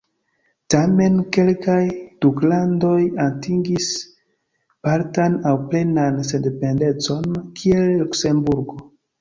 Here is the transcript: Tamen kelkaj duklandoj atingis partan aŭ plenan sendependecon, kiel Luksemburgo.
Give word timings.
Tamen 0.73 1.17
kelkaj 1.35 1.81
duklandoj 2.25 2.95
atingis 3.27 3.91
partan 4.89 5.39
aŭ 5.51 5.55
plenan 5.69 6.19
sendependecon, 6.31 7.33
kiel 7.61 7.97
Luksemburgo. 8.03 8.85